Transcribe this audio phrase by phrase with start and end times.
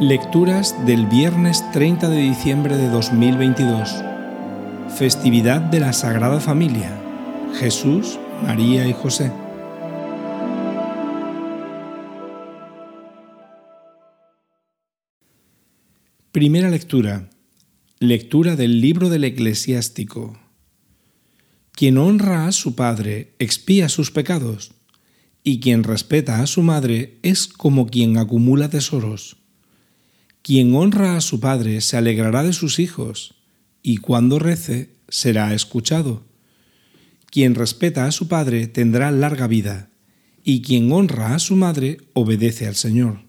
[0.00, 3.96] Lecturas del viernes 30 de diciembre de 2022.
[4.96, 6.98] Festividad de la Sagrada Familia.
[7.58, 9.30] Jesús, María y José.
[16.32, 17.28] Primera lectura.
[17.98, 20.40] Lectura del libro del eclesiástico.
[21.72, 24.72] Quien honra a su padre expía sus pecados,
[25.44, 29.39] y quien respeta a su madre es como quien acumula tesoros.
[30.42, 33.34] Quien honra a su padre se alegrará de sus hijos,
[33.82, 36.24] y cuando rece será escuchado.
[37.30, 39.90] Quien respeta a su padre tendrá larga vida,
[40.42, 43.20] y quien honra a su madre obedece al Señor.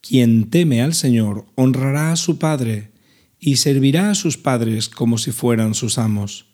[0.00, 2.92] Quien teme al Señor honrará a su padre,
[3.40, 6.46] y servirá a sus padres como si fueran sus amos.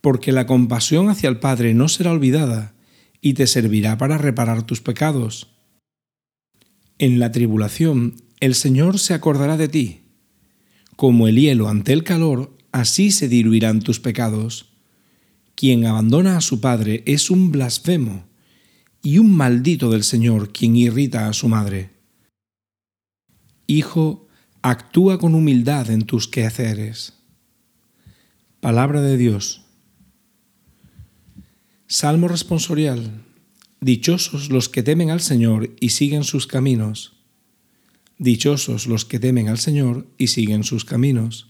[0.00, 2.74] Porque la compasión hacia el Padre no será olvidada,
[3.20, 5.48] y te servirá para reparar tus pecados.
[6.98, 10.00] En la tribulación el Señor se acordará de ti.
[10.96, 14.72] Como el hielo ante el calor, así se diluirán tus pecados.
[15.54, 18.24] Quien abandona a su padre es un blasfemo,
[19.02, 21.90] y un maldito del Señor quien irrita a su madre.
[23.66, 24.26] Hijo,
[24.62, 27.14] actúa con humildad en tus quehaceres.
[28.60, 29.62] Palabra de Dios.
[31.86, 33.24] Salmo responsorial.
[33.80, 37.19] Dichosos los que temen al Señor y siguen sus caminos.
[38.20, 41.46] Dichosos los que temen al Señor y siguen sus caminos.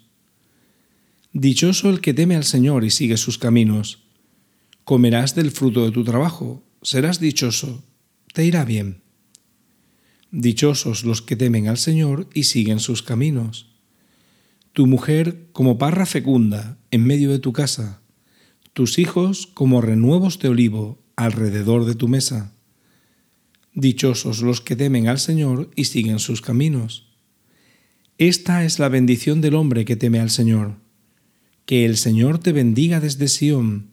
[1.33, 4.05] Dichoso el que teme al Señor y sigue sus caminos.
[4.85, 7.83] Comerás del fruto de tu trabajo, serás dichoso,
[8.33, 9.03] te irá bien.
[10.31, 13.67] Dichosos los que temen al Señor y siguen sus caminos.
[14.73, 18.01] Tu mujer como parra fecunda en medio de tu casa,
[18.75, 22.55] tus hijos como renuevos de olivo alrededor de tu mesa.
[23.75, 27.07] Dichosos los que temen al Señor y siguen sus caminos.
[28.19, 30.77] Esta es la bendición del hombre que teme al Señor.
[31.65, 33.91] Que el Señor te bendiga desde Sión,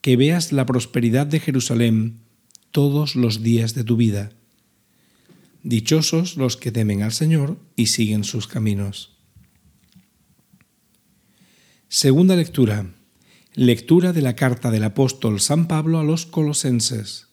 [0.00, 2.20] que veas la prosperidad de Jerusalén
[2.70, 4.32] todos los días de tu vida.
[5.62, 9.18] Dichosos los que temen al Señor y siguen sus caminos.
[11.88, 12.94] Segunda lectura.
[13.54, 17.29] Lectura de la carta del apóstol San Pablo a los colosenses.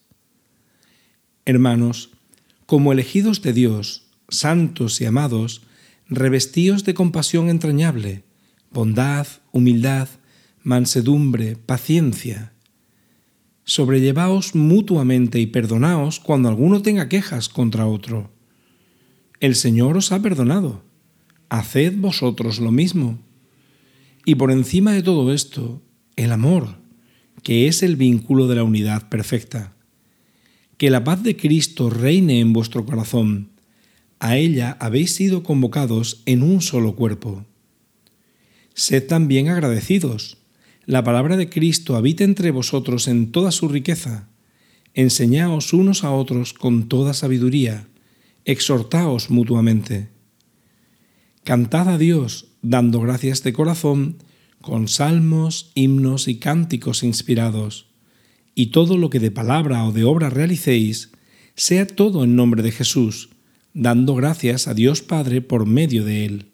[1.48, 2.10] Hermanos,
[2.66, 5.62] como elegidos de Dios, santos y amados,
[6.06, 8.22] revestíos de compasión entrañable,
[8.70, 10.10] bondad, humildad,
[10.62, 12.52] mansedumbre, paciencia.
[13.64, 18.30] Sobrellevaos mutuamente y perdonaos cuando alguno tenga quejas contra otro.
[19.40, 20.84] El Señor os ha perdonado.
[21.48, 23.20] Haced vosotros lo mismo.
[24.26, 25.80] Y por encima de todo esto,
[26.16, 26.76] el amor,
[27.42, 29.77] que es el vínculo de la unidad perfecta
[30.78, 33.50] que la paz de Cristo reine en vuestro corazón.
[34.20, 37.44] A ella habéis sido convocados en un solo cuerpo.
[38.74, 40.38] Sed también agradecidos.
[40.86, 44.28] La palabra de Cristo habita entre vosotros en toda su riqueza.
[44.94, 47.88] Enseñaos unos a otros con toda sabiduría.
[48.44, 50.08] Exhortaos mutuamente.
[51.42, 54.22] Cantad a Dios, dando gracias de corazón,
[54.60, 57.87] con salmos, himnos y cánticos inspirados
[58.58, 61.12] y todo lo que de palabra o de obra realicéis,
[61.54, 63.30] sea todo en nombre de Jesús,
[63.72, 66.46] dando gracias a Dios Padre por medio de Él.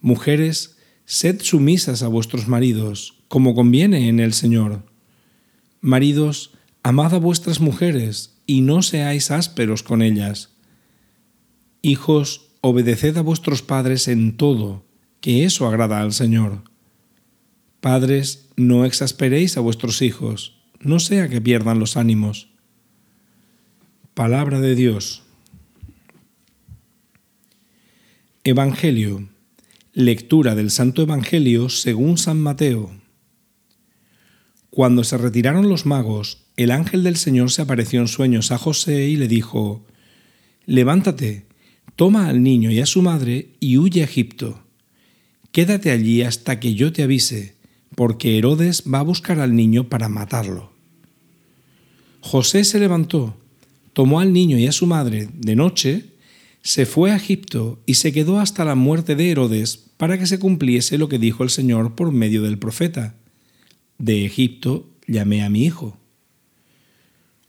[0.00, 4.82] Mujeres, sed sumisas a vuestros maridos, como conviene en el Señor.
[5.82, 6.52] Maridos,
[6.82, 10.48] amad a vuestras mujeres y no seáis ásperos con ellas.
[11.82, 14.86] Hijos, obedeced a vuestros padres en todo,
[15.20, 16.62] que eso agrada al Señor.
[17.82, 22.48] Padres, no exasperéis a vuestros hijos no sea que pierdan los ánimos.
[24.14, 25.22] Palabra de Dios.
[28.44, 29.28] Evangelio.
[29.92, 32.90] Lectura del Santo Evangelio según San Mateo.
[34.70, 39.08] Cuando se retiraron los magos, el ángel del Señor se apareció en sueños a José
[39.08, 39.84] y le dijo,
[40.64, 41.46] Levántate,
[41.96, 44.62] toma al niño y a su madre y huye a Egipto.
[45.52, 47.60] Quédate allí hasta que yo te avise
[47.94, 50.69] porque Herodes va a buscar al niño para matarlo.
[52.20, 53.36] José se levantó,
[53.92, 56.10] tomó al niño y a su madre de noche,
[56.62, 60.38] se fue a Egipto y se quedó hasta la muerte de Herodes para que se
[60.38, 63.14] cumpliese lo que dijo el Señor por medio del profeta.
[63.98, 65.96] De Egipto llamé a mi hijo.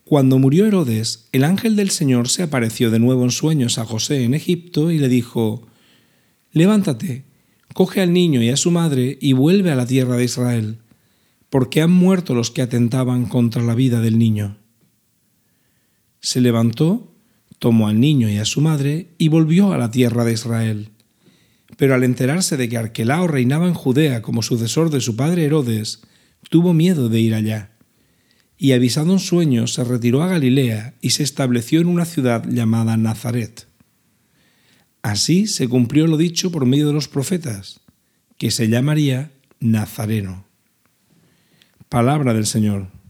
[0.06, 4.24] Cuando murió Herodes, el ángel del Señor se apareció de nuevo en sueños a José
[4.24, 5.68] en Egipto y le dijo,
[6.52, 7.24] Levántate,
[7.74, 10.80] coge al niño y a su madre y vuelve a la tierra de Israel,
[11.50, 14.58] porque han muerto los que atentaban contra la vida del niño.
[16.22, 17.14] Se levantó,
[17.60, 20.90] tomó al niño y a su madre y volvió a la tierra de Israel.
[21.78, 26.02] Pero al enterarse de que Arquelao reinaba en Judea como sucesor de su padre Herodes,
[26.50, 27.72] tuvo miedo de ir allá.
[28.58, 32.98] Y avisado en sueños, se retiró a Galilea y se estableció en una ciudad llamada
[32.98, 33.68] Nazaret.
[35.02, 37.80] Así se cumplió lo dicho por medio de los profetas,
[38.38, 40.46] que se llamaría Nazareno.
[41.90, 43.01] Palabra del Señor.